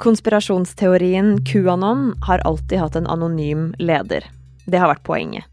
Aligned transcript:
Konspirasjonsteorien 0.00 1.44
QAnon 1.44 2.14
har 2.22 2.38
alltid 2.38 2.78
hatt 2.78 2.94
en 2.96 3.06
anonym 3.06 3.74
leder. 3.78 4.24
Det 4.64 4.78
har 4.80 4.88
vært 4.88 5.04
poenget. 5.04 5.44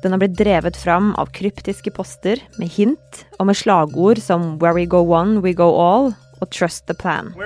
Den 0.00 0.14
har 0.14 0.22
blitt 0.22 0.38
drevet 0.38 0.76
fram 0.80 1.10
av 1.20 1.28
kryptiske 1.36 1.92
poster 1.92 2.40
med 2.56 2.72
hint 2.72 3.18
og 3.36 3.50
med 3.50 3.58
slagord 3.60 4.20
som 4.24 4.58
'Where 4.58 4.72
we 4.72 4.86
go 4.86 5.02
one, 5.04 5.42
we 5.42 5.52
go 5.52 5.68
all' 5.68 6.14
og 6.40 6.48
'Trust 6.48 6.86
the 6.86 6.94
plan'. 6.94 7.36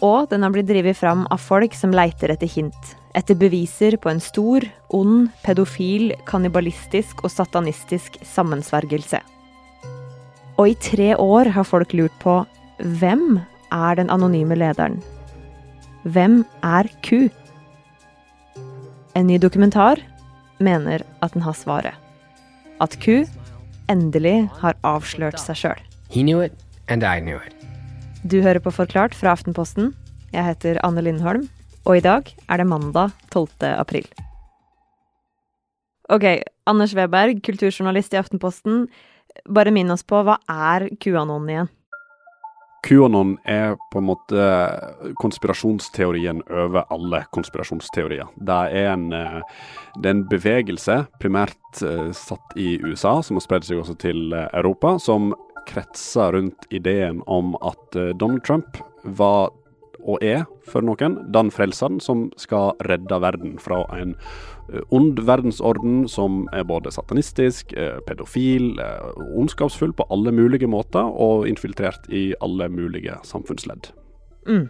Og 0.00 0.28
den 0.30 0.42
har 0.42 0.50
blitt 0.50 0.68
drevet 0.68 0.96
fram 0.96 1.26
av 1.30 1.38
folk 1.38 1.74
som 1.74 1.92
leiter 1.92 2.30
etter 2.30 2.48
hint, 2.48 2.96
etter 3.14 3.34
beviser 3.34 3.96
på 3.96 4.08
en 4.08 4.20
stor, 4.20 4.60
ond, 4.90 5.28
pedofil, 5.44 6.14
kannibalistisk 6.24 7.24
og 7.24 7.30
satanistisk 7.30 8.16
sammensvergelse. 8.24 9.20
Og 10.62 10.68
i 10.70 10.78
tre 10.78 11.08
år 11.18 11.48
har 11.56 11.66
folk 11.66 11.90
lurt 11.98 12.14
på 12.22 12.36
hvem 13.00 13.40
er 13.74 13.96
den 13.98 14.12
anonyme 14.14 14.54
lederen? 14.54 15.00
Hvem 16.06 16.44
er 16.62 16.86
Q? 17.02 17.32
En 19.18 19.26
ny 19.26 19.40
dokumentar 19.42 19.98
mener 20.62 21.02
at 21.18 21.34
den 21.34 21.42
har 21.42 21.58
svaret. 21.58 21.98
At 22.78 22.94
Q 23.02 23.24
endelig 23.90 24.46
har 24.62 24.78
avslørt 24.86 25.42
seg 25.42 25.58
sjøl. 25.58 25.82
Du 28.22 28.38
hører 28.38 28.62
på 28.62 28.70
Forklart 28.70 29.18
fra 29.18 29.34
Aftenposten. 29.34 29.96
Jeg 30.30 30.46
heter 30.46 30.78
Anne 30.86 31.02
Lindholm, 31.02 31.48
og 31.82 31.98
i 31.98 32.06
dag 32.06 32.30
er 32.46 32.62
det 32.62 32.70
mandag 32.70 33.10
12. 33.34 33.66
april. 33.74 34.06
Ok, 36.06 36.44
Anders 36.70 36.94
Weberg, 36.94 37.42
kulturjournalist 37.42 38.14
i 38.14 38.22
Aftenposten. 38.22 38.86
Bare 39.48 39.72
minn 39.74 39.90
oss 39.90 40.04
på, 40.06 40.22
hva 40.26 40.38
er 40.50 40.88
QAnon 41.00 41.48
igjen? 41.50 41.70
QAnon 42.82 43.36
er 43.46 43.76
på 43.92 44.00
en 44.00 44.08
måte 44.08 44.46
konspirasjonsteorien 45.22 46.42
over 46.50 46.88
alle 46.90 47.22
konspirasjonsteorier. 47.34 48.26
Det 48.36 48.58
er 48.74 48.88
en, 48.92 49.12
eh, 49.12 49.40
det 50.00 50.08
er 50.10 50.16
en 50.16 50.24
bevegelse, 50.28 50.96
primært 51.22 51.82
eh, 51.82 52.10
satt 52.10 52.56
i 52.58 52.80
USA, 52.82 53.20
som 53.22 53.38
har 53.38 53.46
spredd 53.46 53.68
seg 53.68 53.78
også 53.78 53.94
til 54.02 54.34
eh, 54.34 54.48
Europa, 54.58 54.96
som 54.98 55.30
kretser 55.68 56.34
rundt 56.34 56.66
ideen 56.74 57.22
om 57.30 57.54
at 57.62 57.94
Donald 58.18 58.42
Trump 58.42 58.80
var 59.04 59.52
og 60.02 60.22
er, 60.24 60.44
for 60.66 60.84
noen, 60.84 61.18
den 61.34 61.50
frelseren 61.54 62.00
som 62.02 62.26
skal 62.40 62.72
redde 62.88 63.18
verden 63.22 63.56
fra 63.62 63.84
en 63.96 64.16
ond 64.94 65.18
verdensorden 65.26 66.04
som 66.10 66.44
er 66.54 66.64
både 66.66 66.92
satanistisk, 66.94 67.74
pedofil, 68.06 68.76
ondskapsfull 69.36 69.92
på 69.96 70.06
alle 70.14 70.32
mulige 70.34 70.70
måter, 70.70 71.02
og 71.02 71.48
infiltrert 71.50 72.06
i 72.10 72.32
alle 72.42 72.68
mulige 72.72 73.18
samfunnsledd. 73.26 73.90
Mm. 74.48 74.68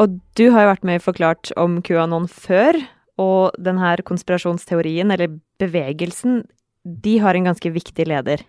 Og 0.00 0.18
du 0.38 0.46
har 0.54 0.64
jo 0.64 0.72
vært 0.72 0.86
med 0.88 1.00
i 1.00 1.04
Forklart 1.04 1.52
om 1.60 1.80
QAnon 1.84 2.28
før, 2.30 2.78
og 3.20 3.56
denne 3.60 3.96
konspirasjonsteorien, 4.06 5.10
eller 5.12 5.34
bevegelsen, 5.60 6.44
de 6.84 7.18
har 7.20 7.36
en 7.36 7.50
ganske 7.50 7.72
viktig 7.74 8.06
leder. 8.08 8.40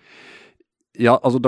Ja, 0.95 1.17
altså 1.19 1.41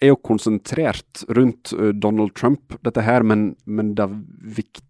er 0.00 0.12
jo 0.12 0.18
konsentrert 0.20 1.22
rundt 1.32 1.72
Donald 1.96 2.34
Trump, 2.36 2.74
dette 2.84 3.00
her, 3.00 3.24
men, 3.24 3.46
men 3.64 3.94
det, 3.96 4.06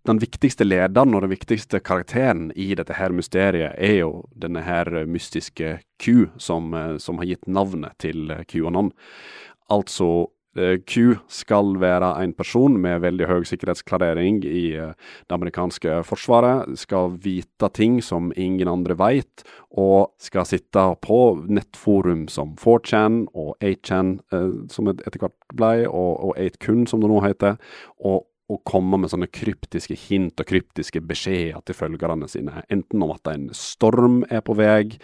den 0.09 0.21
viktigste 0.23 0.67
lederen 0.67 1.15
og 1.15 1.23
den 1.23 1.33
viktigste 1.35 1.81
karakteren 1.85 2.49
i 2.59 2.73
dette 2.79 2.97
her 2.99 3.15
mysteriet 3.15 3.77
er 3.79 4.01
jo 4.01 4.11
denne 4.35 4.65
her 4.67 4.91
mystiske 5.07 5.77
Q, 6.03 6.27
som, 6.43 6.75
som 6.99 7.23
har 7.23 7.31
gitt 7.31 7.47
navnet 7.47 7.95
til 8.03 8.35
QAnon. 8.51 8.91
Altså 9.73 10.27
Q 10.89 11.17
skal 11.29 11.75
være 11.81 12.09
en 12.23 12.33
person 12.37 12.77
med 12.81 13.03
veldig 13.05 13.29
høy 13.29 13.47
sikkerhetsklarering 13.49 14.43
i 14.49 14.65
det 14.77 15.35
amerikanske 15.37 15.99
forsvaret, 16.09 16.79
skal 16.81 17.19
vite 17.23 17.69
ting 17.77 17.99
som 18.05 18.33
ingen 18.37 18.71
andre 18.71 18.97
vet, 18.99 19.45
og 19.77 20.15
skal 20.23 20.49
sitte 20.49 20.87
på 21.05 21.21
nettforum 21.49 22.27
som 22.33 22.55
4chan 22.61 23.27
og 23.35 23.53
8chan, 23.61 24.17
som 24.73 24.89
etter 24.93 25.21
hvert 25.21 25.37
ble, 25.57 25.75
og 25.91 26.33
8kun, 26.39 26.87
som 26.89 27.05
det 27.05 27.13
nå 27.13 27.21
heter, 27.27 27.61
og 28.01 28.25
og 28.53 28.61
komme 28.69 28.99
med 29.01 29.11
sånne 29.11 29.27
kryptiske 29.33 29.97
hint 29.99 30.39
og 30.39 30.47
kryptiske 30.47 31.01
beskjeder 31.03 31.65
til 31.67 31.75
følgerne 31.75 32.29
sine. 32.31 32.63
Enten 32.71 33.03
om 33.03 33.11
at 33.15 33.27
en 33.33 33.49
storm 33.57 34.21
er 34.31 34.45
på 34.47 34.55
vei, 34.59 34.99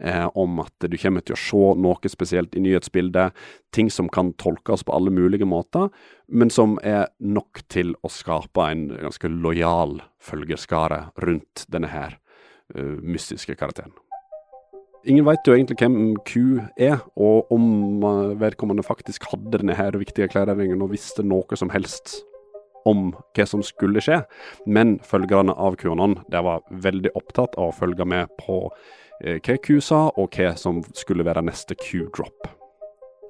eh, 0.00 0.26
om 0.34 0.58
at 0.64 0.74
du 0.82 0.96
kommer 0.98 1.22
til 1.22 1.36
å 1.36 1.38
se 1.38 1.62
noe 1.78 2.10
spesielt 2.10 2.56
i 2.58 2.64
nyhetsbildet. 2.64 3.36
Ting 3.70 3.90
som 3.90 4.08
kan 4.10 4.32
tolkes 4.34 4.82
på 4.82 4.94
alle 4.96 5.14
mulige 5.14 5.46
måter, 5.46 5.92
men 6.28 6.50
som 6.50 6.78
er 6.82 7.06
nok 7.20 7.62
til 7.68 7.94
å 8.02 8.10
skape 8.10 8.66
en 8.66 8.88
ganske 8.88 9.30
lojal 9.30 10.00
følgeskare 10.18 11.12
rundt 11.22 11.66
denne 11.70 11.92
her 11.92 12.18
uh, 12.74 12.98
mystiske 12.98 13.54
karakteren. 13.54 13.94
Ingen 15.06 15.24
vet 15.24 15.46
jo 15.46 15.54
egentlig 15.54 15.78
hvem 15.78 16.16
Q 16.26 16.58
er, 16.76 16.98
og 17.14 17.52
om 17.54 18.02
vedkommende 18.40 18.82
faktisk 18.82 19.28
hadde 19.30 19.60
denne 19.60 19.76
her 19.78 19.94
viktige 19.96 20.26
erklæringen 20.26 20.82
og 20.82 20.90
visste 20.90 21.22
noe 21.22 21.56
som 21.56 21.70
helst 21.70 22.18
om 22.88 23.10
hva 23.36 23.46
som 23.48 23.64
skulle 23.64 24.02
skje, 24.04 24.20
men 24.66 24.98
følgerne 25.06 25.54
av 25.54 25.78
QAnon 25.80 26.18
der 26.32 26.44
var 26.46 26.64
veldig 26.70 27.14
opptatt 27.18 27.58
av 27.58 27.72
å 27.72 27.76
følge 27.76 28.06
med 28.08 28.30
på 28.40 28.60
eh, 29.22 29.40
hva 29.42 29.58
Q 29.64 29.80
sa, 29.84 30.06
og 30.14 30.36
hva 30.36 30.54
som 30.58 30.82
skulle 30.96 31.26
være 31.26 31.44
neste 31.48 31.78
Q-drop. 31.78 32.54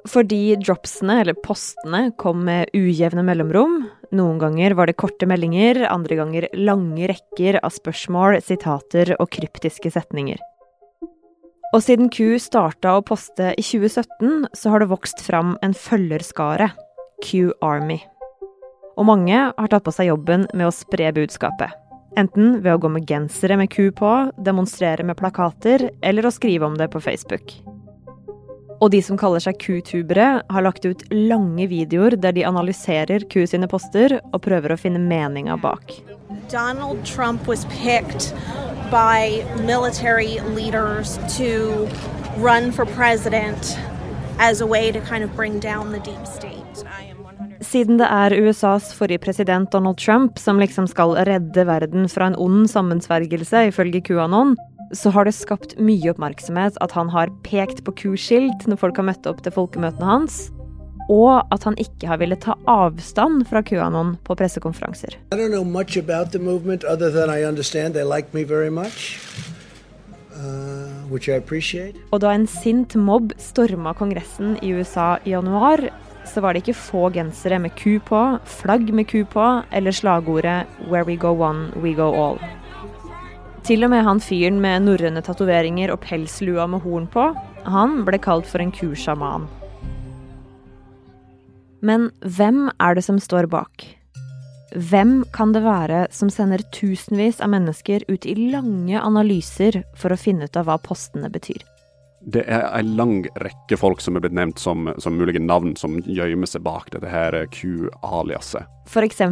Fordi 0.09 0.57
dropsene, 0.63 1.21
eller 1.23 1.37
postene, 1.45 2.09
kom 2.17 2.45
med 2.47 2.71
ujevne 2.77 3.25
mellomrom. 3.27 3.81
Noen 4.15 4.39
ganger 4.41 4.77
var 4.79 4.89
det 4.89 4.97
korte 5.01 5.27
meldinger, 5.29 5.83
andre 5.91 6.21
ganger 6.21 6.47
lange 6.57 7.11
rekker 7.11 7.59
av 7.61 7.75
spørsmål, 7.75 8.39
sitater 8.45 9.17
og 9.19 9.29
kryptiske 9.35 9.93
setninger. 9.93 10.41
Og 11.75 11.83
siden 11.85 12.09
Q 12.09 12.39
starta 12.41 12.95
å 12.97 13.05
poste 13.05 13.51
i 13.53 13.65
2017, 13.65 14.47
så 14.57 14.73
har 14.73 14.81
det 14.81 14.93
vokst 14.95 15.21
fram 15.27 15.59
en 15.67 15.77
følgerskare, 15.77 16.71
Q-Army 17.27 17.99
og 18.99 19.07
mange 19.07 19.39
har 19.55 19.71
tatt 19.71 19.87
på 19.87 19.95
seg 19.95 20.11
jobben 20.11 20.49
med 20.53 20.67
å 20.67 20.75
spre 20.75 21.13
budskapet. 21.15 21.71
Enten 22.19 22.57
ved 22.65 22.73
å 22.75 22.81
gå 22.83 22.91
med 22.91 23.07
gensere 23.07 23.59
med 23.61 23.71
ku 23.71 23.93
på, 23.95 24.11
demonstrere 24.43 25.05
med 25.07 25.19
plakater, 25.21 25.91
eller 26.03 26.27
å 26.27 26.35
skrive 26.35 26.67
om 26.67 26.75
det 26.79 26.89
på 26.91 27.03
Facebook. 27.05 27.55
Og 28.79 28.91
de 28.95 29.01
som 29.03 29.19
kaller 29.19 29.43
seg 29.43 29.59
kutubere, 29.63 30.27
har 30.43 30.65
lagt 30.67 30.87
ut 30.87 31.05
lange 31.15 31.67
videoer 31.71 32.17
der 32.19 32.35
de 32.35 32.47
analyserer 32.47 33.27
ku 33.31 33.45
sine 33.47 33.71
poster 33.71 34.19
og 34.23 34.43
prøver 34.43 34.75
å 34.75 34.79
finne 34.79 35.03
meninga 35.03 35.59
bak. 35.63 35.95
Donald 36.51 37.05
Trump 37.05 37.47
was 37.47 37.67
picked 37.83 38.33
by 38.91 39.45
military 39.67 40.39
leaders 40.55 41.19
to 41.37 41.87
run 42.39 42.73
for 42.73 42.87
president 42.87 43.77
as 44.39 44.61
a 44.61 44.67
way 44.67 44.91
to 44.91 45.01
kind 45.01 45.23
of 45.23 45.35
bring 45.37 45.59
down 45.59 45.93
the 45.93 46.01
deep 46.01 46.27
state. 46.27 46.59
Siden 47.69 47.99
det 48.01 48.07
er 48.09 48.33
USAs 48.33 48.95
forrige 48.97 49.21
president 49.21 49.69
Donald 49.75 49.99
Trump 50.01 50.39
som 50.41 50.61
liksom 50.61 50.87
skal 50.89 51.13
redde 51.29 51.67
verden 51.69 52.07
fra 52.09 52.31
en 52.31 52.37
ond 52.41 52.65
sammensvergelse, 52.73 53.67
ifølge 53.69 54.01
QAnon, 54.07 54.55
så 54.97 55.13
har 55.13 55.29
det 55.29 55.35
skapt 55.37 55.75
mye 55.77 56.15
oppmerksomhet 56.15 56.79
at 56.81 56.95
han 56.97 57.11
har 57.13 57.33
pekt 57.45 57.83
på 57.85 57.93
kuskilt 58.05 58.65
når 58.71 58.81
folk 58.81 58.97
har 58.97 59.09
møtt 59.11 59.29
opp 59.29 59.43
til 59.45 59.53
folkemøtene 59.53 60.09
hans, 60.09 60.47
og 61.13 61.45
at 61.53 61.69
han 61.69 61.77
ikke 61.83 62.09
har 62.09 62.23
villet 62.23 62.41
ta 62.47 62.57
avstand 62.73 63.45
fra 63.51 63.61
QAnon 63.61 64.17
på 64.25 64.39
pressekonferanser. 64.41 65.19
Uh, 70.39 71.05
og 71.11 72.21
da 72.23 72.33
en 72.33 72.49
sint 72.49 72.95
mobb 72.97 73.33
storma 73.43 73.93
Kongressen 73.99 74.57
i 74.65 74.73
USA 74.73 75.17
i 75.27 75.37
januar, 75.37 75.91
så 76.29 76.43
var 76.45 76.55
det 76.55 76.63
ikke 76.63 76.79
få 76.79 77.09
gensere 77.15 77.59
med 77.63 77.75
ku 77.79 77.99
på, 78.05 78.23
flagg 78.61 78.93
med 78.95 79.09
ku 79.11 79.25
på 79.25 79.47
eller 79.73 79.93
slagordet 79.93 80.67
'Where 80.87 81.05
we 81.05 81.17
go 81.17 81.33
one, 81.33 81.73
we 81.83 81.95
go 81.95 82.13
all'. 82.13 82.43
Til 83.65 83.85
og 83.85 83.91
med 83.91 84.05
han 84.05 84.21
fyren 84.21 84.61
med 84.61 84.83
norrøne 84.87 85.21
tatoveringer 85.21 85.91
og 85.93 86.01
pelslua 86.01 86.67
med 86.67 86.81
horn 86.81 87.07
på, 87.07 87.35
han 87.65 88.05
ble 88.05 88.19
kalt 88.19 88.47
for 88.47 88.63
en 88.65 88.73
kusjaman. 88.73 89.49
Men 91.81 92.11
hvem 92.25 92.71
er 92.81 92.95
det 92.95 93.05
som 93.05 93.19
står 93.19 93.47
bak? 93.47 93.85
Hvem 94.75 95.25
kan 95.33 95.53
det 95.53 95.63
være 95.65 96.07
som 96.13 96.31
sender 96.31 96.65
tusenvis 96.73 97.41
av 97.41 97.53
mennesker 97.55 98.05
ut 98.09 98.27
i 98.27 98.35
lange 98.53 99.01
analyser 99.01 99.83
for 99.97 100.13
å 100.13 100.21
finne 100.21 100.45
ut 100.49 100.57
av 100.57 100.69
hva 100.69 100.77
postene 100.83 101.31
betyr? 101.33 101.63
Det 102.29 102.45
er 102.45 102.67
en 102.77 102.91
lang 102.99 103.21
rekke 103.41 103.79
folk 103.81 104.03
som 104.05 104.19
er 104.19 104.25
blitt 104.25 104.37
nevnt 104.37 104.61
som, 104.61 104.91
som 105.01 105.17
mulige 105.17 105.41
navn 105.41 105.75
som 105.81 105.97
gjemmer 106.05 106.49
seg 106.51 106.65
bak 106.67 106.91
dette 106.93 107.09
her 107.09 107.37
Q-aliaset. 107.55 108.69
F.eks. 108.89 109.23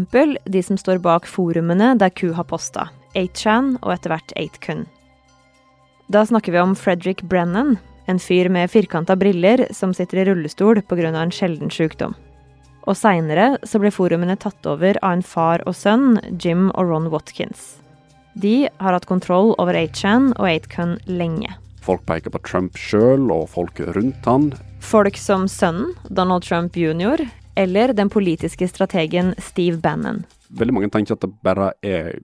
de 0.44 0.62
som 0.64 0.78
står 0.81 1.02
bak 1.04 1.28
forumene 1.28 1.93
der 2.00 2.12
Q 2.16 2.32
har 2.37 2.48
posta, 2.48 2.88
8chan 3.16 3.75
og 3.82 3.93
etter 3.93 4.14
hvert 4.14 4.32
8kun. 4.40 4.87
Da 6.12 6.22
snakker 6.25 6.54
vi 6.54 6.62
om 6.62 6.76
Frederick 6.78 7.25
Brennan, 7.28 7.76
en 8.06 8.20
fyr 8.22 8.48
med 8.52 8.70
firkanta 8.70 9.16
briller 9.19 9.66
som 9.75 9.92
sitter 9.94 10.22
i 10.22 10.28
rullestol 10.28 10.81
pga. 10.87 11.10
en 11.10 11.34
sjelden 11.34 11.70
sykdom. 11.70 12.14
Og 12.87 12.94
seinere 12.94 13.58
så 13.66 13.81
ble 13.82 13.90
forumene 13.90 14.38
tatt 14.38 14.64
over 14.66 14.96
av 15.02 15.19
en 15.19 15.22
far 15.22 15.64
og 15.66 15.75
sønn, 15.75 16.20
Jim 16.38 16.70
og 16.70 16.88
Ron 16.88 17.10
Watkins. 17.10 17.82
De 18.37 18.69
har 18.78 18.92
hatt 18.92 19.08
kontroll 19.10 19.54
over 19.58 19.75
8chan 19.75 20.32
og 20.38 20.46
8kun 20.46 20.99
lenge. 21.08 21.56
Folk 21.87 22.03
peker 22.09 22.33
på 22.35 22.41
Trump 22.43 22.79
sjøl 22.81 23.29
og 23.31 23.44
folk 23.53 23.79
rundt 23.94 24.25
han. 24.27 24.49
Folk 24.83 25.19
som 25.23 25.44
sønnen, 25.47 25.93
Donald 26.11 26.43
Trump 26.43 26.75
jr., 26.75 27.23
eller 27.56 27.93
den 27.94 28.11
politiske 28.11 28.67
strategen 28.69 29.37
Steve 29.38 29.79
Bannon. 29.81 30.25
Veldig 30.59 30.75
mange 30.75 30.91
tenker 30.93 31.15
at 31.15 31.23
det 31.23 31.31
bare 31.47 31.71
er 31.87 32.17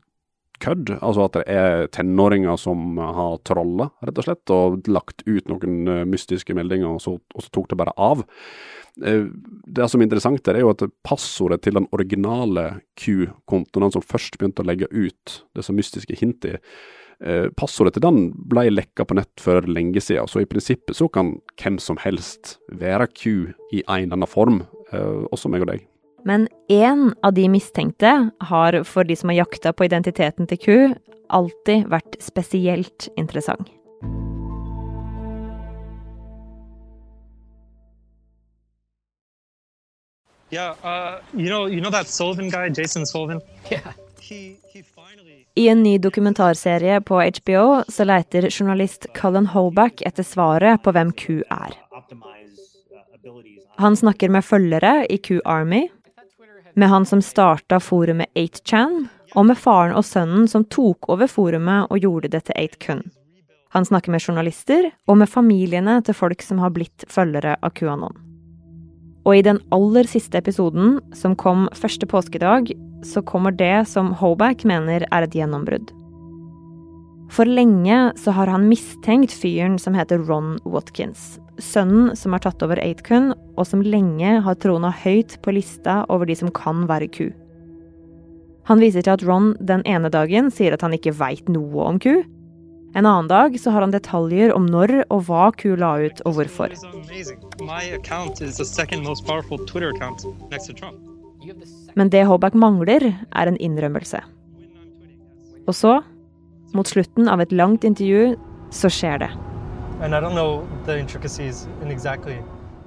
kødd. 0.63 0.97
Altså 0.99 1.27
at 1.29 1.39
det 1.39 1.45
er 1.51 1.87
tenåringer 1.95 2.59
som 2.61 2.99
har 2.99 3.39
trolla, 3.47 3.89
rett 4.03 4.19
og 4.19 4.27
slett, 4.27 4.53
og 4.55 4.91
lagt 4.91 5.23
ut 5.29 5.47
noen 5.51 5.91
eh, 5.91 6.05
mystiske 6.11 6.57
meldinger, 6.59 6.97
og 6.97 7.03
så, 7.05 7.17
og 7.19 7.45
så 7.45 7.53
tok 7.55 7.71
det 7.71 7.79
bare 7.81 7.95
av. 8.03 8.25
Eh, 9.07 9.29
det 9.79 9.89
som 9.89 10.03
er 10.03 10.09
interessant, 10.09 10.43
der 10.47 10.59
er 10.59 10.67
jo 10.67 10.73
at 10.75 10.85
passordet 11.07 11.63
til 11.63 11.79
den 11.79 11.87
originale 11.95 12.67
Q-kontoen, 12.99 13.95
som 13.95 14.05
først 14.05 14.39
begynte 14.39 14.67
å 14.67 14.69
legge 14.69 14.91
ut 14.91 15.39
disse 15.57 15.75
mystiske 15.75 16.19
hintene, 16.19 16.59
passordet 17.59 17.95
til 17.95 18.03
den 18.03 18.33
ble 18.51 18.65
lekka 18.73 19.07
på 19.07 19.15
nett 19.15 19.43
for 19.43 19.63
lenge 19.71 20.03
siden. 20.03 20.27
Så 20.27 20.43
i 20.43 20.49
prinsippet 20.49 20.99
så 20.99 21.07
kan 21.13 21.37
hvem 21.61 21.79
som 21.79 22.01
helst 22.03 22.57
være 22.75 23.07
Q 23.15 23.55
i 23.73 23.85
en 23.87 24.09
eller 24.09 24.19
annen 24.19 24.31
form, 24.31 24.63
også 25.31 25.53
meg 25.53 25.63
og 25.63 25.71
deg. 25.71 25.87
Men 26.27 26.49
én 26.71 27.13
av 27.23 27.35
de 27.35 27.49
mistenkte 27.51 28.11
har 28.51 28.83
for 28.87 29.07
de 29.07 29.17
som 29.19 29.33
har 29.33 29.43
jakta 29.43 29.73
på 29.75 29.87
identiteten 29.89 30.47
til 30.51 30.59
Q, 30.59 30.75
alltid 31.33 31.89
vært 31.91 32.19
spesielt 32.23 33.09
interessant. 33.17 33.71
Yeah, 40.53 40.75
uh, 40.85 41.21
you 41.33 41.49
know, 41.49 41.65
you 41.67 41.81
know 41.81 41.91
that 41.91 42.09
Sullivan 42.09 42.51
guy, 42.51 42.69
Jason 42.69 43.07
Sullivan? 43.07 43.41
Yeah. 43.71 43.93
I 45.55 45.69
en 45.69 45.83
ny 45.83 45.99
dokumentarserie 45.99 47.01
på 47.01 47.23
HBO 47.23 47.83
så 47.89 48.05
leiter 48.05 48.49
journalist 48.51 49.07
Cullen 49.15 49.47
Hoback 49.47 50.03
etter 50.07 50.27
svaret 50.27 50.83
på 50.83 50.93
hvem 50.95 51.13
Q 51.13 51.43
er. 51.51 51.75
Han 53.83 53.97
snakker 53.97 54.31
med 54.31 54.45
følgere 54.45 55.07
i 55.11 55.19
Q 55.19 55.41
Army, 55.45 55.89
med 56.75 56.89
han 56.89 57.07
som 57.07 57.23
starta 57.23 57.81
forumet 57.81 58.31
8chan, 58.35 59.07
og 59.35 59.47
med 59.49 59.59
faren 59.59 59.97
og 59.97 60.05
sønnen 60.05 60.49
som 60.49 60.65
tok 60.65 61.09
over 61.13 61.29
forumet 61.31 61.91
og 61.91 61.99
gjorde 62.05 62.31
det 62.33 62.45
til 62.49 62.57
8kun. 62.69 63.03
Han 63.73 63.87
snakker 63.89 64.13
med 64.13 64.21
journalister 64.21 64.91
og 65.09 65.17
med 65.23 65.31
familiene 65.33 65.97
til 66.05 66.17
folk 66.17 66.43
som 66.45 66.61
har 66.61 66.75
blitt 66.77 67.07
følgere 67.09 67.57
av 67.65 67.73
QAnon. 67.73 68.19
Og 69.25 69.39
i 69.39 69.45
den 69.47 69.61
aller 69.73 70.09
siste 70.11 70.37
episoden, 70.39 70.99
som 71.17 71.37
kom 71.39 71.69
første 71.79 72.09
påskedag, 72.11 72.75
så 73.03 73.23
kommer 73.23 73.55
det 73.55 73.89
som 73.91 74.13
Hoback 74.19 74.65
mener 74.69 75.07
er 75.11 75.27
et 75.27 75.37
gjennombrudd. 75.37 75.93
For 77.33 77.49
lenge 77.49 78.13
så 78.21 78.35
har 78.37 78.51
han 78.53 78.69
mistenkt 78.69 79.33
fyren 79.33 79.79
som 79.81 79.95
heter 79.97 80.21
Ron 80.29 80.59
Watkins, 80.69 81.39
sønnen 81.57 82.13
som 82.19 82.35
har 82.37 82.43
tatt 82.45 82.63
over 82.65 82.81
Aidkun, 82.83 83.33
og 83.57 83.65
som 83.69 83.85
lenge 83.85 84.35
har 84.45 84.59
trona 84.61 84.91
høyt 84.93 85.39
på 85.45 85.55
lista 85.57 86.03
over 86.13 86.29
de 86.29 86.37
som 86.37 86.53
kan 86.53 86.85
være 86.91 87.09
ku. 87.09 87.31
Han 88.69 88.83
viser 88.83 89.03
til 89.03 89.17
at 89.17 89.25
Ron 89.27 89.55
den 89.59 89.83
ene 89.89 90.13
dagen 90.13 90.53
sier 90.53 90.77
at 90.77 90.85
han 90.85 90.93
ikke 90.95 91.15
veit 91.19 91.49
noe 91.51 91.89
om 91.89 91.99
ku. 92.03 92.21
En 92.93 93.09
annen 93.09 93.31
dag 93.31 93.57
så 93.61 93.73
har 93.73 93.81
han 93.81 93.95
detaljer 93.95 94.53
om 94.53 94.69
når 94.69 95.07
og 95.09 95.25
hva 95.31 95.49
ku 95.57 95.73
la 95.81 95.95
ut, 96.05 96.21
og 96.29 96.37
hvorfor. 96.37 96.77
Men 101.95 102.11
det 102.11 102.25
Hoback 102.27 102.55
mangler, 102.55 103.13
er 103.33 103.49
en 103.49 103.59
innrømmelse. 103.61 104.21
Og 105.69 105.75
så, 105.77 106.01
mot 106.75 106.89
slutten 106.89 107.29
av 107.29 107.41
et 107.41 107.53
langt 107.53 107.85
intervju, 107.85 108.37
så 108.73 108.91
skjer 108.91 109.23
det. 109.25 109.31
And 110.03 110.15
I 110.15 110.21
don't 110.21 110.35
know 110.35 110.67
the 110.87 110.99
intricacies 110.99 111.69
in 111.83 111.91
exactly 111.91 112.39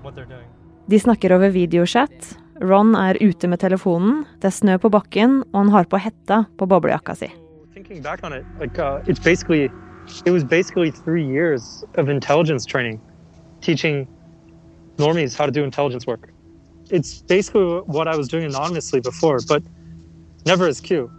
what 0.03 0.15
they're 0.15 0.27
doing. 0.27 0.47
De 0.87 0.99
snakker 0.99 1.33
over 1.33 1.49
videochat. 1.49 2.35
Ron 2.61 2.95
er 2.95 3.17
ute 3.21 3.47
med 3.47 3.59
telefonen, 3.59 4.23
det 4.39 4.47
er 4.47 4.55
snø 4.55 4.77
på 4.79 4.89
bakken, 4.89 5.41
og 5.51 5.57
han 5.63 5.71
har 5.73 5.87
på 5.91 5.99
hetta 5.99 6.45
på 6.57 6.67
boblejakka 6.67 7.15
si. 7.15 7.31
It, 7.75 7.89
like 8.59 8.79
uh, 8.79 9.01
it's 9.07 9.19
basically, 9.19 9.69
it 10.25 10.31
was 10.31 10.43
basically 10.43 10.91
three 10.91 11.25
years 11.25 11.83
of 11.97 12.07
intelligence 12.09 12.65
training, 12.65 13.01
teaching 13.61 14.07
normies 14.97 15.35
how 15.35 15.45
to 15.45 15.51
do 15.51 15.63
intelligence 15.63 16.07
work. 16.07 16.29
It's 16.89 17.21
basically 17.21 17.81
what 17.87 18.07
I 18.07 18.15
was 18.15 18.27
doing 18.27 18.45
anonymously 18.45 19.01
before, 19.01 19.39
but 19.47 19.63
never 20.45 20.67
as 20.67 20.79
Q. 20.81 21.09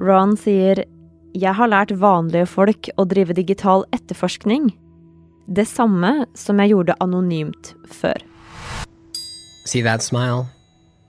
Ron 0.00 0.36
sier 0.36 0.84
jeg 1.36 1.54
har 1.54 1.68
lært 1.70 1.92
vanlige 2.00 2.48
folk 2.50 2.88
å 2.98 3.04
drive 3.06 3.36
digital 3.36 3.84
etterforskning. 3.94 4.72
Det 5.46 5.66
samme 5.68 6.26
som 6.34 6.58
jeg 6.62 6.72
gjorde 6.72 6.96
anonymt 7.04 7.74
før. 7.86 8.18
See 9.66 9.82
that 9.82 10.02
smile? 10.02 10.48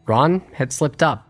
Ron 0.07 0.41
had 0.53 0.73
slipped 0.73 1.01
up. 1.01 1.25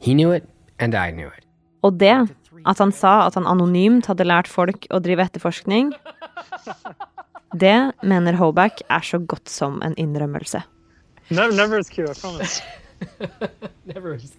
He 0.00 0.12
knew 0.12 0.32
it, 0.32 0.44
and 0.78 0.94
I 0.94 1.10
knew 1.10 1.28
it. 1.28 1.44
Og 1.84 1.98
det, 2.00 2.34
at 2.66 2.78
han 2.80 2.92
sa 2.92 3.26
at 3.26 3.38
han 3.38 3.46
anonymt 3.48 4.08
hadde 4.10 4.26
lært 4.26 4.48
folk 4.48 4.88
å 4.90 5.00
drive 5.00 5.24
etterforskning, 5.24 5.92
det 7.64 7.76
mener 8.02 8.36
Hoback 8.40 8.82
er 8.90 9.04
så 9.04 9.20
godt 9.20 9.48
som 9.52 9.80
en 9.84 9.96
innrømmelse. 10.00 10.64
Never, 11.30 11.52
never 11.52 11.78
as 11.78 11.88
cute. 11.88 12.10
I 12.10 12.14
promise. 12.14 12.62
Never 13.86 14.14
as 14.14 14.32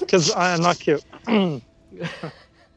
Because 0.00 0.32
I 0.32 0.54
am 0.54 0.62
not 0.62 0.78
cute. 0.78 1.04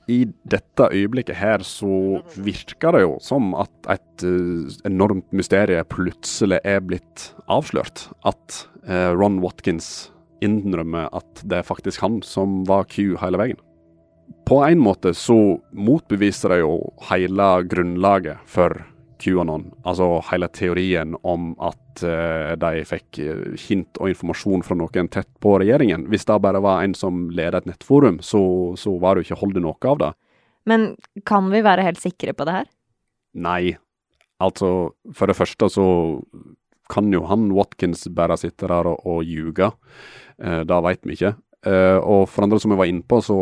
I 0.07 0.25
dette 0.45 0.89
øyeblikket 0.93 1.35
her 1.39 1.63
så 1.65 2.21
virker 2.37 2.93
det 2.93 3.01
jo 3.01 3.15
som 3.25 3.55
at 3.57 3.89
et 3.89 4.25
eh, 4.27 4.75
enormt 4.85 5.31
mysterium 5.33 5.87
plutselig 5.89 6.59
er 6.61 6.83
blitt 6.85 7.31
avslørt. 7.49 8.05
At 8.21 8.67
eh, 8.85 9.09
Ron 9.17 9.39
Watkins 9.41 10.11
innrømmer 10.45 11.09
at 11.15 11.41
det 11.41 11.61
er 11.61 11.65
faktisk 11.65 12.03
han 12.05 12.19
som 12.25 12.61
var 12.69 12.85
Q 12.91 13.15
hele 13.21 13.41
veien. 13.41 13.61
På 14.45 14.61
en 14.61 14.81
måte 14.81 15.15
så 15.17 15.57
motbeviser 15.73 16.53
det 16.53 16.61
jo 16.61 16.77
hele 17.09 17.49
grunnlaget 17.65 18.45
for 18.45 18.77
QAnon, 19.21 19.69
altså 19.87 20.19
hele 20.29 20.47
teorien 20.53 21.15
om 21.23 21.53
at 21.63 22.03
eh, 22.05 22.53
de 22.59 22.83
fikk 22.87 23.19
eh, 23.23 23.55
hint 23.67 23.99
og 24.01 24.11
informasjon 24.11 24.65
fra 24.65 24.77
noen 24.77 25.09
tett 25.11 25.29
på 25.43 25.55
regjeringen. 25.61 26.07
Hvis 26.11 26.27
det 26.27 26.37
bare 26.43 26.61
var 26.63 26.83
en 26.83 26.95
som 26.97 27.25
ledet 27.35 27.63
et 27.63 27.71
nettforum, 27.71 28.19
så, 28.25 28.41
så 28.79 28.97
var 29.01 29.15
det 29.15 29.23
jo 29.23 29.29
ikke 29.29 29.41
holdt 29.43 29.61
noe 29.63 29.91
av 29.91 30.01
det. 30.01 30.11
Men 30.65 30.85
kan 31.29 31.49
vi 31.53 31.63
være 31.65 31.85
helt 31.85 32.01
sikre 32.01 32.35
på 32.35 32.47
det 32.47 32.59
her? 32.59 32.69
Nei. 33.35 33.75
Altså, 34.43 34.91
for 35.15 35.31
det 35.31 35.37
første 35.37 35.69
så 35.71 35.87
kan 36.91 37.07
jo 37.13 37.23
han 37.29 37.49
Watkins 37.55 38.05
bare 38.13 38.37
sitte 38.37 38.67
der 38.69 38.91
og, 38.91 39.05
og 39.07 39.23
ljuge. 39.25 39.71
Eh, 40.41 40.61
det 40.67 40.83
veit 40.89 41.03
vi 41.07 41.19
ikke. 41.19 41.35
Og 41.65 42.27
for 42.29 42.45
andre, 42.45 42.59
som 42.61 42.75
jeg 42.75 42.77
var 42.77 42.89
inne 42.91 43.01
på, 43.09 43.17
så 43.25 43.39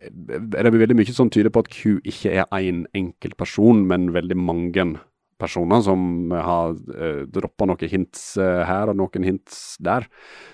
er 0.00 0.66
det 0.66 0.72
veldig 0.74 0.96
mye 0.98 1.14
som 1.14 1.30
tyder 1.32 1.52
på 1.54 1.64
at 1.64 1.70
Q 1.72 1.98
ikke 2.04 2.32
er 2.32 2.46
én 2.46 2.68
en 2.68 2.86
enkelt 2.94 3.36
person, 3.40 3.84
men 3.86 4.12
veldig 4.14 4.36
mange 4.38 4.86
personer 5.40 5.82
som 5.84 6.32
har 6.32 6.76
eh, 6.96 7.24
droppa 7.28 7.68
noen 7.68 7.90
hints 7.92 8.36
eh, 8.40 8.62
her 8.66 8.92
og 8.92 8.96
noen 9.00 9.26
hints 9.26 9.76
der. 9.84 10.08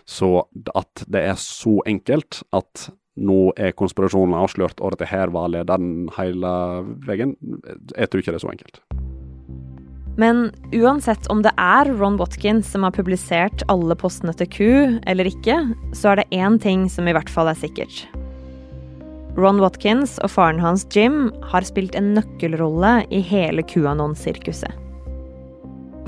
Så 0.05 0.49
at 0.75 1.05
det 1.07 1.23
er 1.29 1.39
så 1.39 1.79
enkelt 1.87 2.43
at 2.53 2.89
nå 3.13 3.53
er 3.61 3.75
konspirasjonen 3.77 4.35
avslørt, 4.39 4.81
og 4.81 4.95
dette 4.95 5.11
her 5.11 5.33
var 5.35 5.51
lederen 5.53 6.09
hele 6.17 6.53
veien, 7.05 7.37
jeg 7.93 8.09
tror 8.09 8.23
ikke 8.23 8.33
det 8.33 8.41
er 8.41 8.47
så 8.47 8.55
enkelt. 8.55 8.81
Men 10.21 10.51
uansett 10.77 11.29
om 11.33 11.41
det 11.45 11.53
er 11.61 11.89
Ron 11.97 12.19
Watkins 12.21 12.69
som 12.73 12.85
har 12.85 12.93
publisert 12.93 13.65
alle 13.73 13.97
postene 13.97 14.35
til 14.37 14.49
Q 14.53 14.59
eller 15.09 15.29
ikke, 15.29 15.57
så 15.97 16.13
er 16.13 16.21
det 16.21 16.37
én 16.37 16.59
ting 16.61 16.85
som 16.93 17.09
i 17.09 17.15
hvert 17.17 17.33
fall 17.33 17.49
er 17.49 17.57
sikkert. 17.57 18.05
Ron 19.33 19.63
Watkins 19.63 20.19
og 20.21 20.29
faren 20.35 20.61
hans 20.61 20.85
Jim 20.93 21.31
har 21.49 21.65
spilt 21.65 21.95
en 21.97 22.11
nøkkelrolle 22.19 22.99
i 23.09 23.23
hele 23.25 23.65
QAnon-sirkuset. 23.65 24.69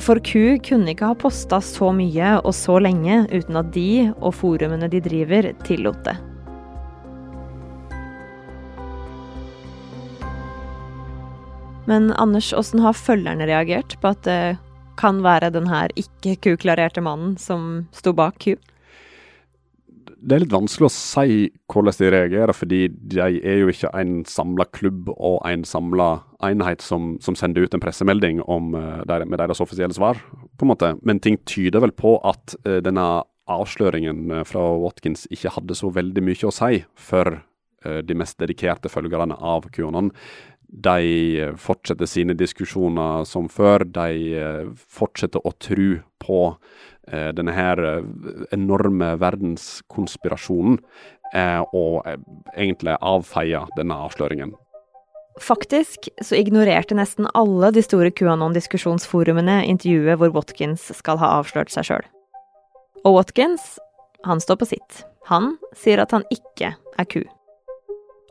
For 0.05 0.21
Q 0.21 0.59
kunne 0.67 0.93
ikke 0.93 1.09
ha 1.09 1.17
posta 1.17 1.61
så 1.65 1.89
mye 1.97 2.35
og 2.43 2.53
så 2.53 2.77
lenge 2.83 3.23
uten 3.31 3.57
at 3.57 3.71
de 3.73 4.11
og 4.19 4.35
forumene 4.37 4.91
de 4.93 5.01
driver, 5.01 5.49
tillot 5.65 6.03
det. 6.05 6.17
Men 11.89 12.13
Anders, 12.21 12.53
åssen 12.57 12.83
har 12.85 12.97
følgerne 12.97 13.49
reagert 13.49 13.97
på 14.03 14.13
at 14.13 14.23
det 14.29 14.57
kan 15.01 15.25
være 15.25 15.53
den 15.55 15.69
her 15.69 15.93
ikke 15.97 16.37
Q-klarerte 16.45 17.01
mannen 17.05 17.39
som 17.41 17.87
sto 17.97 18.13
bak 18.17 18.37
Q? 18.43 18.59
Det 20.25 20.33
er 20.33 20.41
litt 20.41 20.55
vanskelig 20.55 20.87
å 20.89 20.93
si 20.93 21.49
hvordan 21.69 21.97
de 21.99 22.11
reagerer, 22.15 22.57
fordi 22.57 22.79
de 22.89 23.21
er 23.21 23.59
jo 23.61 23.69
ikke 23.69 23.91
en 23.99 24.23
samla 24.29 24.65
klubb 24.73 25.11
og 25.13 25.43
en 25.45 25.67
samla 25.69 26.07
enhet 26.49 26.81
som, 26.85 27.15
som, 27.21 27.37
sender 27.37 27.67
ut 27.67 27.77
en 27.77 27.83
pressemelding 27.83 28.41
om, 28.49 28.73
der, 29.05 29.27
med 29.29 29.43
deres 29.43 29.61
offisielle 29.61 29.97
svar, 29.97 30.23
på 30.57 30.65
en 30.65 30.73
måte. 30.73 30.95
Men 31.05 31.21
ting 31.21 31.37
tyder 31.45 31.85
vel 31.85 31.93
på 31.93 32.17
at 32.25 32.57
uh, 32.65 32.79
denne 32.85 33.05
avsløringen 33.53 34.33
uh, 34.33 34.41
fra 34.49 34.63
Watkins 34.81 35.27
ikke 35.35 35.53
hadde 35.59 35.77
så 35.77 35.93
veldig 35.93 36.25
mye 36.25 36.49
å 36.49 36.55
si 36.55 36.81
for 36.97 37.43
de 37.85 38.15
mest 38.17 38.39
dedikerte 38.41 38.89
følgerne 38.89 39.37
av 39.45 39.67
QAnon. 39.69 40.07
De 40.65 41.51
fortsetter 41.61 42.09
sine 42.09 42.33
diskusjoner 42.33 43.27
som 43.29 43.45
før. 43.53 43.85
De 43.85 44.71
fortsetter 44.73 45.45
å 45.45 45.53
tro 45.61 45.91
på 46.25 46.39
Eh, 46.49 46.94
denne 47.37 47.53
her 47.55 47.81
eh, 47.85 48.03
enorme 48.55 49.15
verdenskonspirasjonen, 49.21 50.79
eh, 51.35 51.61
og 51.75 52.05
egentlig 52.57 52.97
avfeia 53.01 53.65
denne 53.79 53.99
avsløringen. 54.07 54.55
Faktisk 55.43 56.09
så 56.23 56.39
ignorerte 56.39 56.95
nesten 56.95 57.27
alle 57.35 57.73
de 57.75 57.83
store 57.83 58.13
QAnon-diskusjonsforumene 58.15 59.65
intervjuet 59.67 60.21
hvor 60.21 60.31
Watkins 60.37 60.87
skal 60.95 61.19
ha 61.19 61.33
avslørt 61.41 61.75
seg 61.75 61.89
sjøl. 61.89 62.05
Og 63.05 63.19
Watkins, 63.19 63.75
han 64.25 64.41
står 64.41 64.61
på 64.63 64.71
sitt. 64.77 65.03
Han 65.27 65.57
sier 65.77 66.05
at 66.05 66.15
han 66.15 66.23
ikke 66.33 66.77
er 66.79 67.09
ku. 67.11 67.25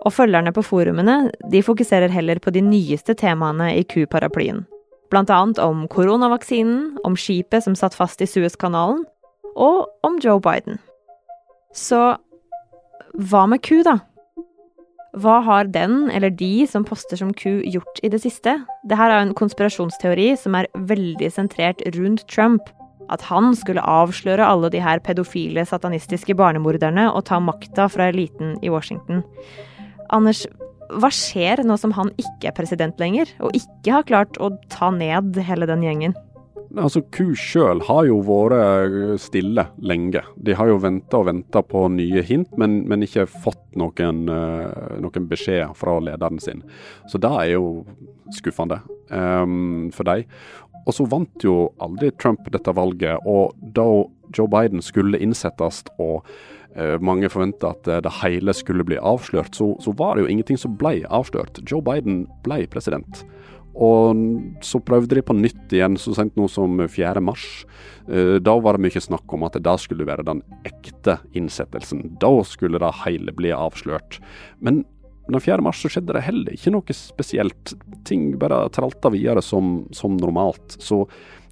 Og 0.04 0.16
følgerne 0.16 0.54
på 0.56 0.64
forumene 0.64 1.18
de 1.52 1.64
fokuserer 1.64 2.12
heller 2.12 2.40
på 2.44 2.56
de 2.56 2.64
nyeste 2.64 3.16
temaene 3.20 3.74
i 3.76 3.84
ku-paraplyen 3.88 4.64
bl.a. 5.14 5.42
om 5.62 5.86
koronavaksinen, 5.92 6.98
om 7.06 7.18
skipet 7.20 7.66
som 7.66 7.78
satt 7.78 7.96
fast 7.98 8.22
i 8.26 8.30
Suezkanalen, 8.30 9.04
og 9.54 9.86
om 10.06 10.18
Joe 10.24 10.42
Biden. 10.42 10.82
Så 11.74 12.16
hva 13.14 13.46
med 13.50 13.62
ku, 13.66 13.84
da? 13.86 14.00
Hva 15.22 15.38
har 15.46 15.68
den 15.70 16.08
eller 16.10 16.34
de 16.34 16.66
som 16.66 16.86
poster 16.86 17.20
som 17.20 17.34
ku, 17.38 17.62
gjort 17.62 18.02
i 18.02 18.10
det 18.10 18.24
siste? 18.24 18.56
Dette 18.90 19.10
er 19.10 19.20
en 19.20 19.36
konspirasjonsteori 19.38 20.32
som 20.42 20.58
er 20.58 20.70
veldig 20.90 21.30
sentrert 21.36 21.84
rundt 21.94 22.26
Trump. 22.34 22.72
At 23.14 23.22
han 23.28 23.52
skulle 23.54 23.84
avsløre 23.84 24.46
alle 24.48 24.72
de 24.74 24.82
her 24.82 25.02
pedofile, 25.04 25.66
satanistiske 25.68 26.34
barnemorderne 26.40 27.10
og 27.12 27.28
ta 27.30 27.38
makta 27.44 27.86
fra 27.92 28.10
eliten 28.10 28.56
i 28.64 28.72
Washington. 28.74 29.22
Anders, 30.10 30.48
hva 30.90 31.10
skjer 31.14 31.64
nå 31.66 31.78
som 31.80 31.94
han 31.98 32.12
ikke 32.20 32.52
er 32.52 32.58
president 32.58 33.00
lenger, 33.02 33.32
og 33.44 33.56
ikke 33.58 33.98
har 33.98 34.08
klart 34.10 34.40
å 34.42 34.52
ta 34.74 34.92
ned 34.94 35.38
hele 35.48 35.70
den 35.70 35.86
gjengen? 35.86 36.16
Altså, 36.74 37.04
Ku 37.14 37.36
sjøl 37.38 37.84
har 37.86 38.08
jo 38.08 38.18
vært 38.26 39.22
stille 39.22 39.68
lenge. 39.78 40.24
De 40.42 40.56
har 40.58 40.72
jo 40.72 40.80
venta 40.82 41.20
og 41.22 41.28
venta 41.30 41.62
på 41.62 41.86
nye 41.94 42.24
hint, 42.26 42.50
men, 42.58 42.82
men 42.90 43.06
ikke 43.06 43.28
fått 43.30 43.62
noen, 43.78 44.24
uh, 44.26 44.98
noen 45.04 45.30
beskjed 45.30 45.76
fra 45.78 46.00
lederen 46.02 46.42
sin. 46.42 46.64
Så 47.12 47.22
det 47.22 47.30
er 47.30 47.52
jo 47.54 47.84
skuffende 48.34 48.80
um, 49.14 49.92
for 49.94 50.10
dem. 50.10 50.26
Og 50.84 50.98
så 50.98 51.06
vant 51.08 51.46
jo 51.46 51.70
aldri 51.84 52.10
Trump 52.18 52.50
dette 52.52 52.74
valget, 52.76 53.22
og 53.22 53.54
da 53.78 53.86
Joe 54.34 54.50
Biden 54.52 54.82
skulle 54.84 55.22
innsettes 55.22 55.84
og 56.02 56.28
Eh, 56.76 56.98
mange 57.06 57.30
forventa 57.30 57.70
at 57.76 57.88
eh, 57.88 58.02
det 58.02 58.16
hele 58.24 58.54
skulle 58.58 58.86
bli 58.88 58.98
avslørt, 58.98 59.54
så, 59.54 59.74
så, 59.84 59.94
var 59.98 60.16
det 60.16 60.26
jo 60.26 60.32
ingenting 60.34 60.58
som 60.58 60.78
ble 60.80 61.04
avslørt. 61.06 61.62
Joe 61.70 61.84
Biden 61.86 62.24
ble 62.46 62.64
president. 62.72 63.22
Og 63.74 64.18
så 64.62 64.78
prøvde 64.86 65.18
de 65.18 65.24
på 65.26 65.34
nytt 65.34 65.74
igjen 65.74 65.98
så 65.98 66.14
sent 66.18 66.36
nå 66.38 66.46
som 66.50 66.82
4. 66.82 67.22
mars. 67.26 67.46
Eh, 68.08 68.40
da 68.42 68.58
var 68.62 68.78
det 68.78 68.88
mye 68.88 69.06
snakk 69.06 69.38
om 69.38 69.46
at 69.46 69.58
det 69.62 69.76
skulle 69.82 70.08
være 70.10 70.26
den 70.26 70.42
ekte 70.66 71.20
innsettelsen. 71.38 72.16
Da 72.22 72.34
skulle 72.48 72.82
det 72.82 72.92
hele 73.04 73.34
bli 73.38 73.54
avslørt. 73.54 74.18
Men 74.62 74.82
den 75.30 75.42
4. 75.42 75.62
mars 75.64 75.82
så 75.82 75.94
skjedde 75.94 76.18
det 76.18 76.26
heller 76.26 76.58
ikke 76.58 76.74
noe 76.74 76.98
spesielt. 76.98 77.76
Ting 78.06 78.34
bare 78.42 78.66
tralta 78.74 79.14
videre 79.14 79.46
som, 79.46 79.84
som 79.94 80.18
normalt. 80.18 80.78
Så 80.82 81.04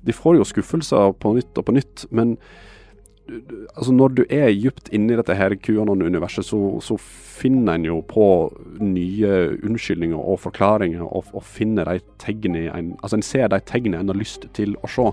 de 0.05 0.15
får 0.15 0.39
jo 0.39 0.47
skuffelser 0.47 1.15
på 1.21 1.33
nytt 1.37 1.57
og 1.57 1.67
på 1.67 1.75
nytt. 1.75 2.05
men 2.09 2.37
altså 3.77 3.93
Når 3.93 4.15
du 4.15 4.21
er 4.29 4.51
dypt 4.51 4.89
inni 4.93 5.15
dette 5.15 5.35
her 5.37 5.55
QAnon-universet, 5.55 6.45
så, 6.45 6.79
så, 6.83 6.97
finner 7.41 7.73
en 7.73 7.85
jo 7.87 7.95
på 8.05 8.23
nye 8.85 9.29
unnskyldninger 9.65 10.17
og 10.17 10.43
forklaringer, 10.43 11.01
og, 11.01 11.31
og 11.33 11.41
finner 11.41 11.87
de 11.89 12.03
tegnene 12.21 12.67
en, 12.69 12.91
altså 13.01 13.17
en 13.17 13.25
ser 13.25 13.47
de 13.49 13.57
tegnene 13.65 13.97
en 13.97 14.11
har 14.13 14.19
lyst 14.19 14.45
til 14.53 14.75
å 14.85 14.89
se. 14.91 15.07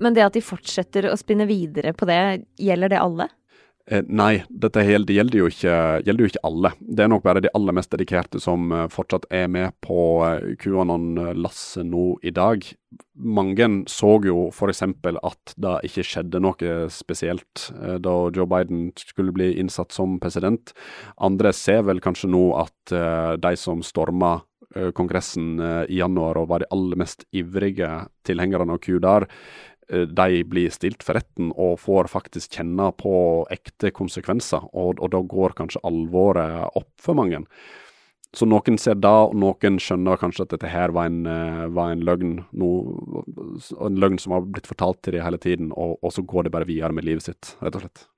Men 0.00 0.16
det 0.16 0.24
at 0.24 0.36
de 0.38 0.40
fortsetter 0.40 1.10
å 1.10 1.18
spinne 1.20 1.44
videre 1.50 1.92
på 1.92 2.08
det, 2.08 2.46
gjelder 2.56 2.94
det 2.94 3.02
alle? 3.02 3.28
Eh, 3.86 4.00
nei, 4.08 4.38
dette 4.48 4.80
gjelder, 4.80 5.34
jo 5.36 5.48
ikke, 5.50 5.72
gjelder, 6.06 6.24
jo 6.24 6.30
ikke, 6.30 6.42
alle. 6.48 6.70
Det 6.80 7.04
er 7.04 7.10
nok 7.12 7.24
bare 7.26 7.42
de 7.44 7.50
aller 7.52 7.76
mest 7.76 7.90
dedikerte 7.92 8.40
som 8.40 8.72
uh, 8.72 8.86
fortsatt 8.88 9.26
er 9.28 9.50
med 9.52 9.74
på 9.84 9.98
uh, 10.24 10.54
QAnon-lasset 10.62 11.84
nå 11.90 12.06
i 12.24 12.32
dag. 12.32 12.64
Mange 13.20 13.68
så 13.92 14.14
jo 14.24 14.46
f.eks. 14.48 14.80
at 14.86 15.54
det 15.60 15.74
ikke 15.90 16.06
skjedde 16.06 16.40
noe 16.40 16.72
spesielt 16.94 17.66
da 18.00 18.14
Joe 18.32 18.46
Biden 18.48 18.88
skulle 18.96 19.34
bli 19.34 19.50
innsatt 19.60 19.92
som 19.92 20.16
president. 20.22 20.72
Andre 21.18 21.52
ser 21.52 21.84
vel 21.84 22.00
kanskje 22.00 22.30
nå 22.30 22.44
at 22.62 22.94
de 23.42 23.54
som 23.58 23.82
storma 23.82 24.36
Kongressen 24.94 25.58
i 25.90 25.98
januar 26.00 26.38
og 26.40 26.48
var 26.50 26.62
de 26.62 26.70
aller 26.74 26.98
mest 26.98 27.26
ivrige 27.34 27.90
tilhengerne 28.26 28.74
av 28.74 28.80
Q 28.82 28.96
der, 29.02 29.26
Eh, 29.26 29.73
de 29.88 30.42
blir 30.48 30.72
stilt 30.72 31.04
for 31.04 31.18
retten 31.18 31.50
og 31.60 31.78
får 31.82 32.08
faktisk 32.12 32.56
kjenne 32.58 32.90
på 32.96 33.14
ekte 33.52 33.92
konsekvenser. 33.94 34.64
Og, 34.72 35.00
og 35.00 35.10
da 35.12 35.20
går 35.20 35.56
kanskje 35.58 35.82
alvoret 35.84 36.70
opp 36.78 36.92
for 37.02 37.18
mange. 37.18 37.44
Så 38.34 38.48
noen 38.50 38.78
ser 38.80 38.96
da, 38.98 39.12
og 39.28 39.36
noen 39.38 39.76
skjønner 39.82 40.18
kanskje 40.18 40.46
at 40.46 40.54
dette 40.56 40.70
her 40.70 40.92
var 40.94 41.06
en, 41.06 41.22
uh, 41.28 41.66
var 41.74 41.92
en 41.94 42.02
løgn. 42.06 42.32
No, 42.58 42.70
en 43.78 44.00
løgn 44.02 44.18
som 44.22 44.34
har 44.34 44.48
blitt 44.48 44.66
fortalt 44.70 45.04
til 45.06 45.16
dem 45.16 45.24
hele 45.26 45.38
tiden, 45.38 45.70
og, 45.70 46.00
og, 46.00 46.10
så 46.16 46.24
går 46.26 46.46
de 46.46 46.54
bare 46.56 46.68
videre 46.68 46.94
med 46.96 47.06
livet 47.06 47.28
sitt, 47.28 47.54
rett 47.62 47.78
og 47.78 47.86
slett. 47.86 48.08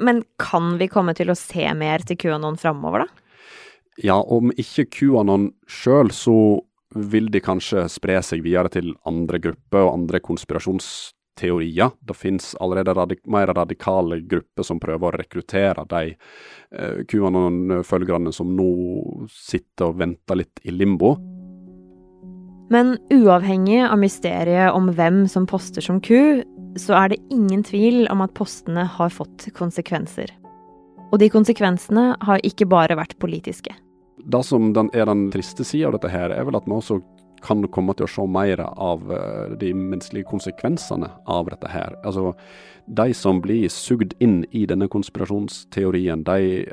Men 0.00 0.22
kan 0.40 0.76
vi 0.80 0.88
komme 0.88 1.16
til 1.18 1.32
å 1.32 1.38
se 1.38 1.66
mer 1.76 2.06
til 2.06 2.18
QAnon 2.20 2.60
framover, 2.60 3.04
da? 3.04 3.26
Ja, 4.00 4.20
om 4.22 4.54
ikke 4.54 4.86
QAnon 4.94 5.50
sjøl, 5.68 6.12
så 6.14 6.36
vil 6.94 7.30
de 7.30 7.40
kanskje 7.42 7.86
spre 7.90 8.18
seg 8.24 8.42
videre 8.44 8.72
til 8.72 8.92
andre 9.08 9.40
grupper 9.42 9.86
og 9.86 9.92
andre 9.94 10.20
konspirasjonsteorier. 10.24 11.92
Det 12.00 12.16
finnes 12.18 12.52
allerede 12.60 12.94
radik 12.98 13.22
mer 13.30 13.52
radikale 13.54 14.20
grupper 14.26 14.66
som 14.66 14.80
prøver 14.82 15.06
å 15.10 15.20
rekruttere 15.22 15.86
de 15.90 16.14
eh, 16.14 17.02
QAnon-følgerne 17.10 18.32
som 18.34 18.54
nå 18.56 18.70
sitter 19.30 19.92
og 19.92 20.00
venter 20.02 20.42
litt 20.42 20.64
i 20.64 20.74
limbo. 20.74 21.14
Men 22.70 22.94
uavhengig 23.10 23.80
av 23.82 23.98
mysteriet 23.98 24.74
om 24.74 24.92
hvem 24.94 25.24
som 25.30 25.46
poster 25.50 25.82
som 25.82 25.98
ku, 26.02 26.42
så 26.78 26.94
er 26.94 27.10
det 27.10 27.22
ingen 27.34 27.64
tvil 27.66 28.04
om 28.12 28.22
at 28.22 28.34
postene 28.38 28.84
har 28.86 29.10
fått 29.10 29.48
konsekvenser. 29.56 30.30
Og 31.10 31.18
de 31.18 31.26
konsekvensene 31.32 32.12
har 32.22 32.46
ikke 32.46 32.68
bare 32.70 32.94
vært 32.98 33.18
politiske. 33.18 33.74
Det 34.24 34.42
som 34.44 34.72
den, 34.76 34.90
er 34.92 35.08
den 35.08 35.28
triste 35.32 35.64
sida 35.64 35.88
av 35.88 35.96
dette 35.98 36.12
her, 36.12 36.34
er 36.34 36.46
vel 36.48 36.58
at 36.58 36.68
vi 36.68 36.76
også 36.76 37.00
kan 37.44 37.64
komme 37.72 37.94
til 37.96 38.04
å 38.04 38.10
se 38.10 38.26
mer 38.28 38.60
av 38.68 39.06
uh, 39.08 39.56
de 39.60 39.72
menneskelige 39.72 40.28
konsekvensene 40.28 41.08
av 41.30 41.48
dette 41.52 41.70
her. 41.72 41.96
Altså, 42.04 42.34
de 42.86 43.14
som 43.16 43.40
blir 43.40 43.70
sugd 43.72 44.14
inn 44.20 44.42
i 44.52 44.66
denne 44.68 44.90
konspirasjonsteorien, 44.92 46.24
de, 46.28 46.64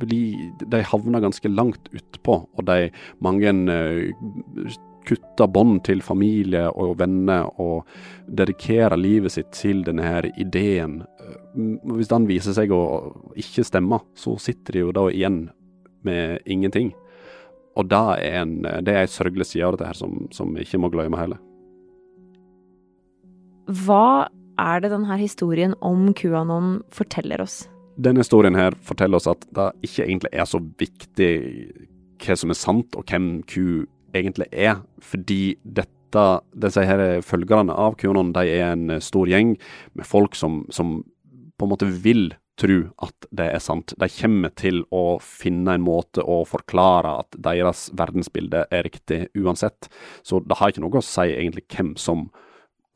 blir, 0.00 0.50
de 0.62 0.82
havner 0.92 1.24
ganske 1.24 1.50
langt 1.50 1.90
utpå. 1.96 2.44
Og 2.54 2.68
de 2.70 2.90
mange 3.24 3.54
uh, 3.66 4.76
kutter 5.06 5.50
bånd 5.50 5.84
til 5.86 6.02
familie 6.02 6.66
og 6.74 6.96
venner 7.00 7.50
og 7.62 7.86
dedikerer 8.26 8.98
livet 8.98 9.36
sitt 9.36 9.52
til 9.54 9.84
denne 9.86 10.06
her 10.06 10.26
ideen. 10.34 11.00
Hvis 11.54 12.10
den 12.10 12.26
viser 12.30 12.56
seg 12.56 12.74
å 12.74 12.82
ikke 13.38 13.64
stemme, 13.66 14.02
så 14.18 14.34
sitter 14.42 14.76
de 14.76 14.84
jo 14.86 14.96
da 14.96 15.06
igjen 15.12 15.46
med 16.06 16.46
ingenting. 16.46 16.92
Og 17.76 17.90
det 17.90 18.02
er 18.24 18.40
en, 18.40 18.56
det 18.64 18.94
er 18.94 19.04
en 19.04 19.12
sørgelig 19.12 19.50
side 19.50 19.66
av 19.66 19.76
dette 19.76 19.90
her 19.90 19.98
som, 19.98 20.24
som 20.32 20.54
vi 20.56 20.64
ikke 20.64 20.80
må 20.80 20.90
glemme 20.92 21.20
heller. 21.20 21.40
Hva 23.66 24.28
er 24.62 24.80
det 24.80 24.92
denne 24.94 25.18
historien 25.20 25.74
om 25.84 26.12
QAnon 26.16 26.78
forteller 26.94 27.42
oss? 27.44 27.64
Denne 28.00 28.22
historien 28.22 28.56
her 28.56 28.76
forteller 28.84 29.20
oss 29.20 29.28
at 29.30 29.44
det 29.56 29.70
ikke 29.88 30.06
egentlig 30.06 30.32
er 30.32 30.48
så 30.48 30.60
viktig 30.80 31.32
hva 32.22 32.36
som 32.38 32.52
er 32.52 32.58
sant, 32.58 32.96
og 32.96 33.04
hvem 33.10 33.42
Q 33.48 33.84
egentlig 34.16 34.48
er. 34.52 34.80
Fordi 35.04 35.56
dette, 35.64 36.24
disse 36.56 36.84
her 36.88 37.20
følgerne 37.26 37.76
av 37.76 37.98
QAnon 38.00 38.32
de 38.36 38.46
er 38.54 38.72
en 38.72 38.96
stor 39.04 39.28
gjeng 39.28 39.56
med 39.98 40.08
folk 40.08 40.38
som, 40.38 40.62
som 40.72 41.00
på 41.56 41.66
en 41.66 41.72
måte 41.72 41.88
vil 42.04 42.30
tro 42.60 42.78
at 43.04 43.28
det 43.36 43.48
er 43.52 43.62
sant. 43.62 43.94
De 43.98 44.08
kommer 44.10 44.52
til 44.56 44.82
å 44.94 45.18
finne 45.22 45.76
en 45.76 45.84
måte 45.84 46.24
å 46.24 46.40
forklare 46.48 47.18
at 47.22 47.38
deres 47.48 47.86
verdensbilde 47.96 48.66
er 48.70 48.86
riktig 48.86 49.26
uansett. 49.36 49.90
Så 50.26 50.40
det 50.44 50.58
har 50.60 50.72
ikke 50.72 50.84
noe 50.84 51.00
å 51.00 51.04
si 51.04 51.28
egentlig 51.28 51.66
hvem 51.72 51.94
som 52.00 52.28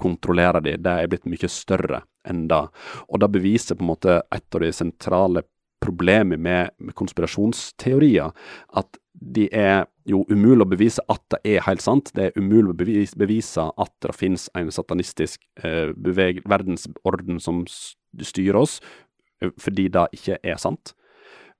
kontrollerer 0.00 0.64
de. 0.64 0.78
Det 0.80 0.96
er 0.96 1.12
blitt 1.12 1.28
mye 1.28 1.52
større 1.52 2.04
enn 2.28 2.46
det. 2.48 2.64
Og 3.08 3.20
det 3.20 3.32
beviser 3.36 3.76
på 3.76 3.84
en 3.84 3.92
måte 3.92 4.20
et 4.32 4.56
av 4.56 4.64
de 4.64 4.72
sentrale 4.72 5.44
problemene 5.80 6.40
med, 6.40 6.74
med 6.78 6.96
konspirasjonsteorier. 6.96 8.32
At 8.76 9.00
de 9.20 9.46
er 9.52 9.84
jo 10.08 10.22
umulig 10.30 10.64
å 10.64 10.70
bevise 10.70 11.04
at 11.12 11.22
det 11.34 11.40
er 11.54 11.64
helt 11.66 11.84
sant. 11.84 12.12
Det 12.16 12.30
er 12.30 12.40
umulig 12.40 12.72
å 12.72 12.78
bevise, 12.80 13.18
bevise 13.20 13.68
at 13.68 13.92
det 14.04 14.16
finnes 14.16 14.48
en 14.56 14.72
satanistisk 14.72 15.42
eh, 15.62 15.92
beveg, 15.96 16.42
verdensorden 16.48 17.40
som 17.42 17.64
styrer 17.68 18.58
oss, 18.62 18.78
fordi 19.60 19.88
det 19.92 20.08
ikke 20.16 20.38
er 20.42 20.58
sant. 20.60 20.94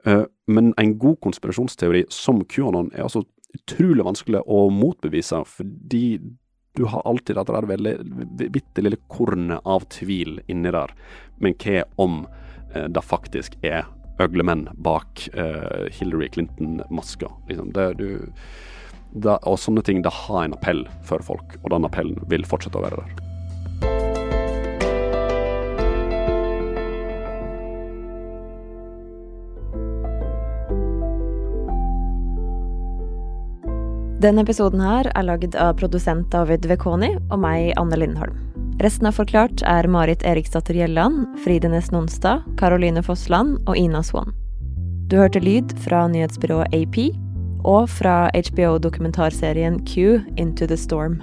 Uh, 0.07 0.25
men 0.47 0.73
en 0.81 0.99
god 0.99 1.21
konspirasjonsteori 1.25 2.07
som 2.13 2.45
QAnon 2.49 2.91
er 2.95 3.05
altså 3.05 3.25
utrolig 3.55 4.07
vanskelig 4.07 4.43
å 4.47 4.69
motbevise, 4.73 5.43
fordi 5.49 6.21
du 6.79 6.85
har 6.89 7.05
alltid 7.05 7.39
at 7.41 7.51
det 7.51 7.69
veldig 7.69 7.95
bitte 8.55 8.85
lille 8.85 9.01
kornet 9.11 9.61
av 9.69 9.85
tvil 9.93 10.39
inni 10.49 10.73
der. 10.73 10.95
Men 11.43 11.57
hva 11.61 11.85
om 12.01 12.23
uh, 12.27 12.87
det 12.89 13.05
faktisk 13.05 13.59
er 13.67 13.89
øglemenn 14.21 14.67
bak 14.85 15.23
Hillary 15.97 16.27
Clinton-maska. 16.29 17.31
Liksom. 17.49 17.71
og 19.25 19.57
sånne 19.57 19.85
ting, 19.87 20.03
det 20.05 20.13
har 20.13 20.45
en 20.45 20.59
appell 20.59 20.85
for 21.09 21.25
folk, 21.25 21.57
og 21.63 21.73
den 21.73 21.89
appellen 21.89 22.21
vil 22.29 22.45
fortsette 22.45 22.77
å 22.77 22.85
være 22.85 23.01
der. 23.01 23.30
Denne 34.21 34.43
episoden 34.45 34.83
her 34.85 35.07
er 35.17 35.25
lagd 35.25 35.55
av 35.57 35.79
produsent 35.81 36.27
David 36.29 36.67
Vekoni 36.69 37.15
og 37.33 37.39
meg, 37.41 37.71
Anne 37.81 37.97
Lindholm. 37.97 38.37
Resten 38.85 39.09
av 39.09 39.17
Forklart 39.17 39.62
er 39.65 39.89
Marit 39.89 40.21
Eriksdatter 40.29 40.77
Gjelland, 40.77 41.23
Fride 41.41 41.71
Næss 41.73 41.89
Nonstad, 41.89 42.45
Caroline 42.61 43.00
Fossland 43.00 43.57
og 43.65 43.81
Ina 43.81 44.03
Swan. 44.05 44.35
Du 45.09 45.17
hørte 45.17 45.41
lyd 45.41 45.73
fra 45.87 46.05
nyhetsbyrået 46.12 46.69
AP 46.77 47.00
og 47.65 47.89
fra 47.89 48.29
HBO-dokumentarserien 48.37 49.81
Q 49.89 50.21
Into 50.37 50.69
the 50.69 50.77
Storm. 50.77 51.23